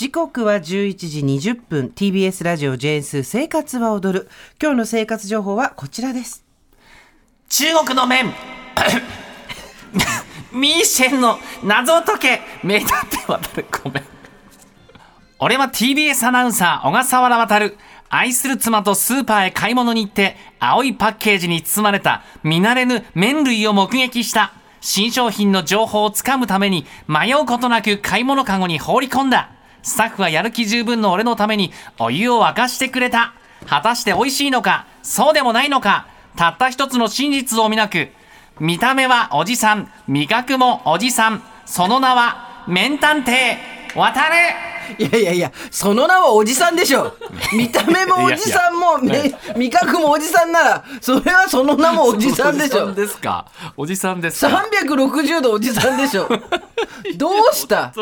[0.00, 0.62] 時刻は11
[0.96, 1.92] 時20分。
[1.94, 4.30] TBS ラジオ JS 生活は踊る。
[4.58, 6.42] 今日の生活情報はこちらです。
[7.50, 8.32] 中国の麺。
[10.54, 12.40] ミーシェンの謎を解け。
[12.64, 13.66] 名探偵渡る。
[13.84, 14.04] ごめん。
[15.38, 17.70] 俺は TBS アナウンサー小笠原渡
[18.08, 24.54] 愛する妻とスーパーへ買い物に行って青いパッケージに包まれた見慣れぬ麺類を目撃した。
[24.80, 29.59] 新商品の情報をつかむために迷うことなく買い物かごに放り込んだ。
[29.82, 33.34] スタッフはやる気十分の俺のためにお湯を沸かしてくれた。
[33.66, 38.08] 果たして美味しいのかそうでもないのかたった一つの真実を見なく。
[38.58, 43.56] 見た目はおじさん味覚もおじさんその名は麺探偵
[43.94, 44.34] 渡る
[44.98, 47.14] いやいやいやその名はおじさんでしょ。
[47.52, 52.84] 見た目もおじさんもめ味覚もおじさんならそれはその名もおじさんでしょ。
[52.84, 53.46] おじさんですか？
[53.76, 56.28] おじさんですか？360度おじさんでしょ
[57.16, 57.92] どうした？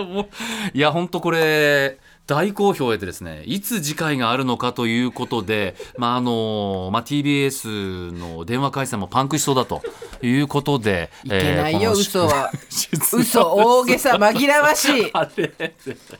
[0.72, 9.80] いや本当これ大好評を得てですねいつ次回があるのかということで、まああのまあ、TBS の電話回線もパンクしそうだと
[10.20, 12.50] いうことでいけないよ、この嘘は。
[12.68, 15.12] 出嘘大げさ 紛らわしい。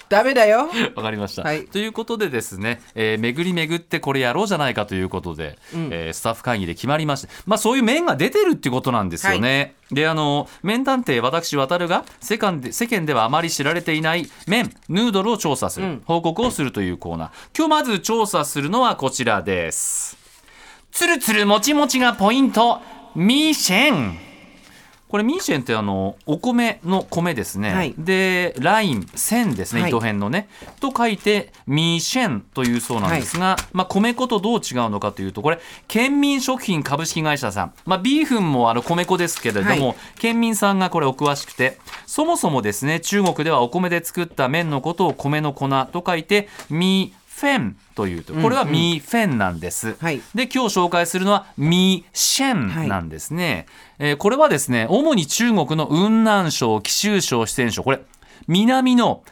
[0.09, 0.71] ダメだよ。
[0.95, 1.67] わかりました、はい。
[1.67, 9.75] ということでですね、えー巡り巡ってこれやろうじゃないかということで、えースタッフ会議で決まりまして、まあ、そういう面が出てるっていうことなんですよね。
[9.91, 17.31] であの麺探偵私渡るが世間で世間ではあまり知られていない麺ヌードルを調査する、報告をするというコーナー。
[17.57, 20.17] 今日まず調査するのはこちらです。
[20.93, 22.81] つるつるもちもちがポイント。
[23.15, 24.28] ミーシェン
[25.09, 27.95] これミーシェンってあのお米の米ですね、はい。
[27.97, 29.91] でライン線ですね、はい。
[29.91, 30.49] 糸辺のね。
[30.81, 39.97] と書いてミーシェンというそうなんですが、まあ、米粉とどう違うのかというとこれ県民食品株式会社さん、まあ、ビーフンもあの米粉ですけれども、はい。
[40.19, 50.21] 県民さんがこれお詳しくてそもそもですね中国ではお米で作った麺のことを米の粉と書いてミーフェンというとこれはミーフェンなんです、はい。
[50.35, 53.67] で今日紹介するのはミーシェンなんですね、
[53.99, 58.01] えーこれはですね主に中国の雲南省貴州省四川省これ
[58.47, 59.23] 南の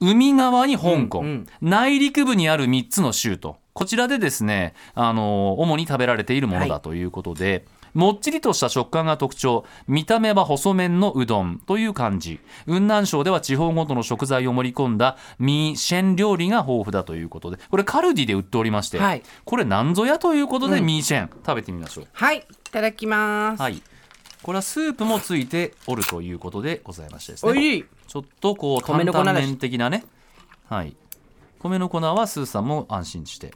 [0.00, 1.46] 海側に香港、うんうん。
[1.60, 3.58] 内陸部にある3つの州と。
[3.72, 9.64] こちらでですね、あの主に食べられているものだということで、もっちりとした食感が特徴。
[9.86, 12.40] 見た目は細麺のうどんという感じ。
[12.66, 17.58] 雲南省では地方ごとの食材を盛り込んだミーシェン料理が豊富だということで。
[17.70, 19.22] これカルディで売っておりまして、はい。
[19.44, 20.86] これなんぞやということで、うん。
[20.86, 22.08] ミーシェン食べてみましょう。
[22.12, 23.82] はいいただきます、はい。
[24.42, 27.84] これはスープもついておるということでございましてですね。
[28.06, 30.04] ちょっとこう担々麺的なね。
[30.68, 30.96] はい。
[31.58, 33.52] 米の粉はスーさんも安心して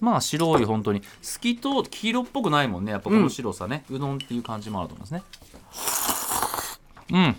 [0.00, 1.02] まあ白い本当に。
[1.22, 2.92] 透きと黄色っぽくないもんね。
[2.92, 5.22] やっぱこの白さね、うどんっていう感じもあると思いますね。
[7.12, 7.36] うん。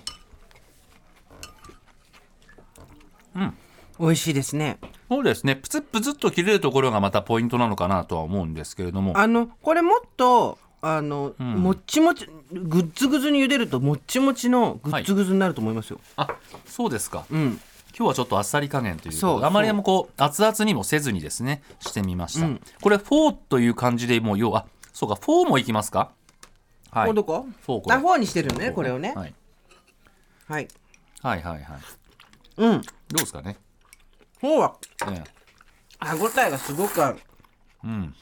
[3.99, 4.77] 美味しいですね。
[5.09, 5.55] そうですね。
[5.55, 9.17] プツップツッと切れるところがまたポイントなのかなとは思うんですけれども。
[9.17, 11.43] あのこれもっとあの、ん。
[11.43, 16.29] もっちもちグッズグズに茹でるともっちもちのグッズグズになると思いますよ、あ
[16.65, 17.25] そうですか。
[17.31, 17.59] うん
[17.97, 22.61] 今日はちょっとあっさり加減というそうことであまりにもこう熱々にもせずにですねしてみました、うん。
[22.79, 26.11] これフォーという感じでもう要はそうかフォーもいきますか？
[26.91, 27.13] はい。
[27.15, 27.47] どこ？
[27.65, 27.95] フォーこれ。
[27.95, 28.91] あフォーにしてるのねこれ。
[28.91, 29.33] をね、はい、
[30.47, 30.67] はい、
[31.23, 31.79] はいはいはい。
[32.57, 32.81] うん。
[32.81, 33.57] どうですかね、
[34.39, 34.75] フォーは
[35.09, 35.23] ええ。
[35.99, 37.17] 歯ごたえがすごくある。
[37.83, 38.13] うん。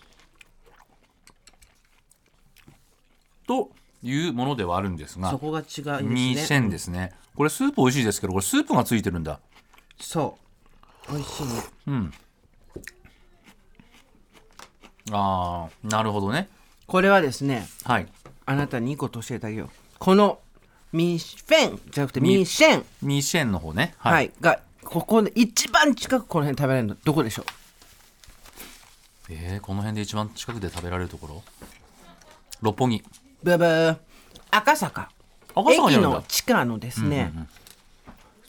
[3.46, 3.72] と
[4.02, 5.66] いうものではあるんですがそこが違い
[6.34, 6.70] ですね。
[6.70, 7.12] ですね。
[7.36, 9.42] これスープ美味しいですけどこれスープがついてるんだ
[10.00, 10.38] そ
[11.10, 11.12] う。
[11.14, 11.46] 美味しい。
[11.46, 11.52] ね
[11.88, 12.14] うん。
[15.12, 16.50] ああなるほどね。
[16.88, 18.08] これはですねはい。
[18.46, 19.70] あなたにいいこと教えてあげよう。
[20.00, 20.40] この
[20.92, 22.86] ミーシェンじゃなくてミーシェン。
[23.02, 23.96] ミーシェンの方ね。
[23.98, 26.98] はい、がここで一番近くこの辺食べられるの。
[27.04, 27.46] どこでしょう？
[29.30, 31.44] えー、この辺で一番近くで食べられるところ？
[32.62, 33.04] 六本木。
[33.44, 33.98] ブブー。
[34.52, 35.10] 赤坂。
[35.56, 37.34] 赤坂駅の地下のですね、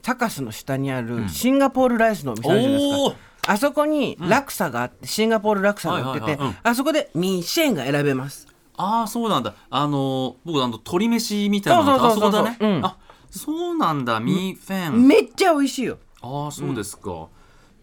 [0.06, 3.10] サカスの下にあるシンガポールライスのお店あるじゃないです
[3.42, 8.46] か、あそこにラクサがあって、シンガポールラクサが売ってて、あそこでミーシェンが選べます。
[8.76, 9.54] ああそうなんだ。
[9.68, 12.84] あのー僕あの鶏飯みたいなのあそこだね、うん。
[12.84, 12.96] あ
[13.30, 14.20] そうなんだ。
[14.20, 15.98] ミーフェン、めっちゃ美味しいよ。
[16.22, 17.26] ああそうですか、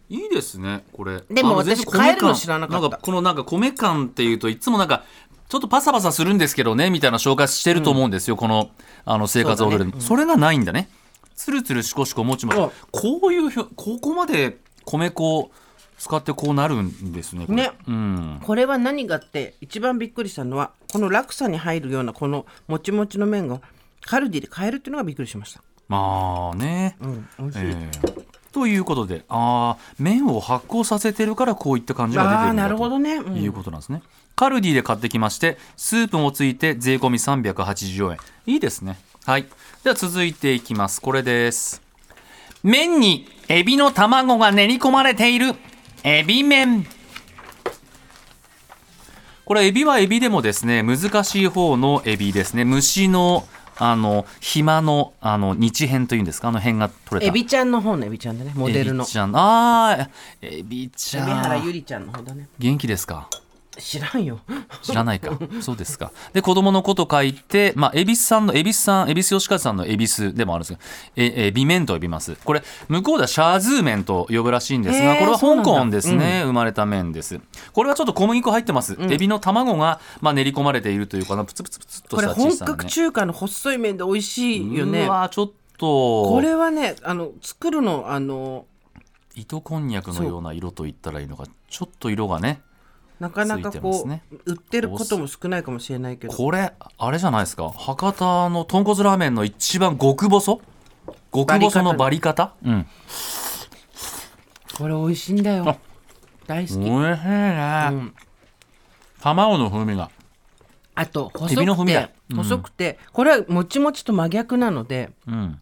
[0.08, 1.22] いいですねこれ。
[1.30, 2.88] でも私変えるの米感知らなかった。
[2.88, 5.04] んかこのなんか米感っていうといつもなんか
[5.50, 8.70] ちょっとパサパサするんですけどねみたいな紹介してると思うんですよ、この
[9.04, 10.88] あの生活を踊るそ,、れがないんだね
[11.36, 12.58] つるつるしこしこもちもち
[12.92, 15.52] こういうここまで米粉を
[15.98, 23.62] 使ってこうなるんですねこれねうんこれは何がって一番びっくりしたのはこの落差に入るようなこのもちもちの麺が
[24.02, 25.62] カルディで買えるっていうのがびっくりしました。
[25.88, 27.60] まあね、うん、美味しい。
[27.60, 33.16] えーということであー麺を発酵させてるからこういった感じが出てるんだとるほどね。
[33.16, 34.04] うんいうことなんですね。
[34.36, 38.18] カルディで買ってきまして、スープもついて税込み380円。
[38.46, 39.00] いいですね。
[39.26, 39.46] はい。
[39.86, 41.00] では続いていきます。
[41.00, 41.82] これです。
[42.62, 45.56] 麺にエビの卵が練り込まれている
[46.04, 46.86] エビ麺。
[49.46, 52.66] これエビはエビでもですね、難しい方のエビですね。
[52.66, 53.48] 虫の
[53.78, 56.50] あの暇のあの日辺というんですか？
[56.50, 58.52] あの辺が取れたエビちゃんの方のエビちゃんだね。
[58.54, 59.12] モデルのエビ。
[59.12, 62.50] ちゃんあーエビちゃ海老原んゆりちゃんの方だね。
[62.60, 63.30] 元気ですか？
[63.78, 64.40] 知らんよ。
[64.82, 65.38] 知らないか。
[65.62, 66.12] そうですか。
[66.34, 70.78] で、子供のこと書いて、まあ、恵比寿さんの、恵比寿さん、恵比寿吉和さんの恵比寿でもあるんです
[71.16, 72.36] けど、え、え、美麺と呼びます。
[72.44, 77.40] これ、向こうではシャーズー麺と呼ぶらしいんですが、これは香港ですね、生まれた麺です。
[77.72, 78.96] これはちょっと小麦粉入ってます。
[79.00, 82.78] エビの卵が、まあ、練り込まれているというかな、プツプツプツっとこれした小本さなね。
[82.78, 85.10] 格中華の細い麺で美味しいよねう。
[85.10, 88.66] わちょっと、これはね、あの作るのあの
[89.36, 92.62] 糸こんにゃくのような色と言ったらいいのか、ちょっと色がね、
[93.24, 96.34] なかなかこう、ね売ってることも少ないかもしれないけど。
[96.34, 97.70] これあれじゃないですか。
[97.70, 100.60] 博多の豚骨ラーメンの一番極細？
[101.34, 102.54] 極細のバリ方？
[102.66, 102.86] うん。
[104.78, 105.78] これ美味しいんだよ。
[106.48, 106.76] 大好き。
[106.76, 108.14] おいしいね、うん。
[109.22, 110.12] 卵の風味が。
[110.96, 112.38] あとエ細くて、うん。
[112.38, 115.62] 細くてこれはもちもちと真逆なのでうん。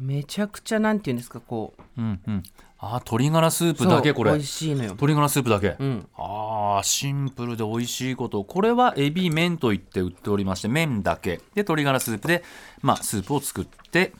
[0.00, 2.00] めちゃくちゃなんていうんですかこう。
[2.00, 2.42] うんうん
[2.84, 4.32] あ鶏ガラスープだけこれ。
[4.32, 4.88] 美味しいのよ。
[4.88, 6.06] 鶏ガラスープだけ、うん。
[6.16, 8.42] あーシンプルで美味しいこと。
[8.42, 11.36] これはエビ麺と言って売っておりまして麺だけ。
[11.36, 12.42] で鶏ガラスープで、
[12.82, 14.12] まあ、スープを作って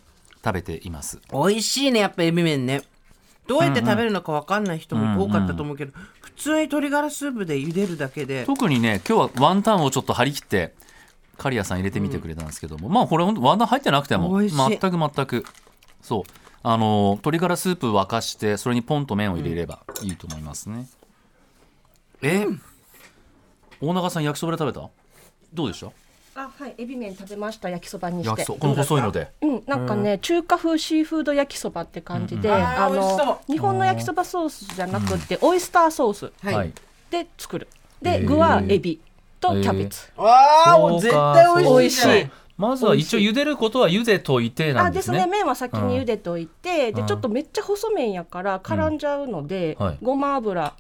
[0.45, 1.21] 食べています。
[1.33, 2.83] 美味しいねやっぱエビ麺ね。
[3.49, 8.45] どうやって食べるのか分かんない人も多かったと思うけど、普通に鶏ガラスープで茹でるだけで。
[8.47, 10.73] 特にね今日はワンタンをちょっと張り切って
[11.37, 15.45] 刈谷さん入れてみてくれたんですけども、まあこれ本当ワンタン入ってなくても全く全く。
[16.01, 16.23] そう
[16.63, 20.87] あの鶏ガラスープ沸かしてそれにポンと麺を入れればいいと思いますね、
[22.23, 22.47] え？
[23.81, 24.89] 大永さん焼きそばで食べた？
[25.53, 25.91] どうでした？
[26.35, 27.69] あはい、エビ麺食べました。
[27.69, 28.29] 焼きそばにして。
[28.31, 29.33] 焼きそこの細いので。
[29.43, 32.55] うん、なんかね、中華風シーフード焼きそばって感じで、うん。
[32.55, 36.33] うんああー美味しその日本の焼きそばソースじゃなくて、オイスターソース。
[36.43, 36.73] はい、
[37.11, 37.69] で作る。
[38.01, 38.99] で具はエビ
[39.41, 42.07] とキャベツ、ああもう絶対美味しい。
[42.07, 42.31] 美味しい
[42.63, 45.27] まずは一応茹でることは茹でといてなあですすんでね。
[45.27, 46.95] ね麺は先に茹でといて、うん。
[46.95, 49.99] でちょっとめっちゃ細麺やから絡んじゃうので、はい。
[50.01, 50.75] ごま油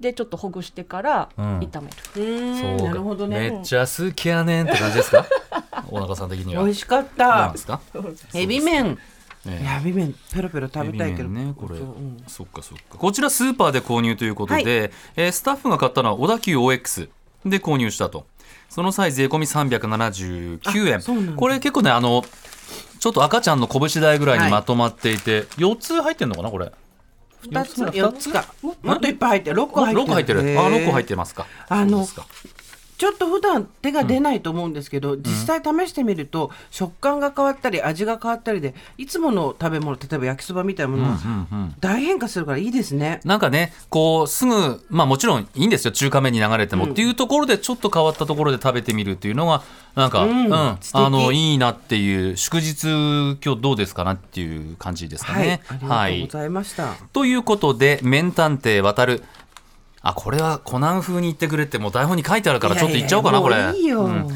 [0.00, 1.58] でちょっとほぐしてからうん。
[1.60, 2.84] 炒める、うーんそうか。
[2.86, 3.50] なるほどね。
[3.50, 5.24] めっちゃ好きやねんって感じですか？
[5.90, 6.64] 大中さん的には。
[6.64, 7.50] 美味しかった。
[7.50, 7.80] んですか？
[8.34, 8.98] エビ麺。
[9.44, 11.28] ねいやエビ麺ペロペロ食べたいけど。
[11.28, 11.86] ねこれ、そう。
[11.86, 12.22] うん。
[12.26, 12.98] そっかそっか。
[12.98, 17.08] こちらスーパーで購入ということで、えースタッフが買ったのは小田急 OX
[17.44, 18.26] で購入したと。
[18.68, 21.36] その際税込み379円。
[21.36, 22.24] これ結構ねあの
[23.00, 26.72] ちょっと赤ちゃんの拳台ぐらいにまとまっていて、4つ入ってんのかなこれ？
[27.40, 28.44] 二つ四つか。
[28.82, 29.56] もっといっぱい入ってる。
[29.56, 30.04] 六個入ってる。
[30.04, 30.40] 6個入ってる。
[30.40, 31.46] あ6個入ってますか。
[31.68, 32.04] あの
[32.98, 41.74] ちょっと普段手が出ないと思うんですけど、実際試してみると食感が変わったり味が変わったりでいつもの食べ物例えば焼きそばみたいなものはうんうん。
[41.78, 43.20] 大変化するからいいですね。
[43.24, 45.92] なんかねこうすぐまあもちろんいいんですよ。
[45.92, 49.62] 中華麺に流れても、っていうところでちょっと変わったところで食べてみるっていうのが
[49.94, 50.48] なんか、ううん。
[50.48, 52.88] んあのいいなっていう祝日
[53.44, 55.60] 今日どうですかなっていう感じですかはい、ね。
[55.70, 56.96] ありがとうございました。
[57.12, 59.22] ということで「麺探偵渡る」
[60.02, 63.56] あこれはコナン風に言ってくれってもう台本に書いてあるからちょっと言っちゃおうかなこれ。
[63.76, 64.04] いいよ。
[64.04, 64.28] うん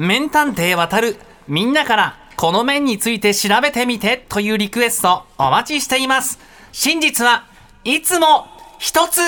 [0.00, 6.38] 麺探偵渡るみんなからこの麺について調べてみてというリクエストお待ちしています
[6.72, 7.44] 真実は
[7.84, 8.46] いつも
[8.78, 9.20] 一つ